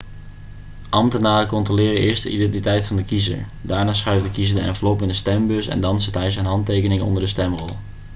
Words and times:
ambtenaren 0.89 1.47
controleren 1.47 2.01
eerst 2.01 2.23
de 2.23 2.29
identiteit 2.31 2.85
van 2.85 2.95
de 2.95 3.03
kiezer 3.03 3.45
daarna 3.61 3.93
schuift 3.93 4.23
de 4.23 4.31
kiezer 4.31 4.55
de 4.55 4.61
envelop 4.61 5.01
in 5.01 5.07
de 5.07 5.13
stembus 5.13 5.67
en 5.67 5.81
dan 5.81 5.99
zet 6.01 6.15
hij 6.15 6.31
zijn 6.31 6.45
handtekening 6.45 7.01
onder 7.01 7.21
de 7.21 7.27
stemrol 7.29 7.69